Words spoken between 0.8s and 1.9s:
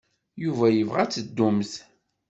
ad teddumt.